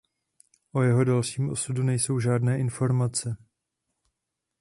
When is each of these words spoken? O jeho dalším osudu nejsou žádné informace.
O 0.73 0.81
jeho 0.83 1.03
dalším 1.03 1.49
osudu 1.49 1.83
nejsou 1.83 2.19
žádné 2.19 2.59
informace. 2.59 3.37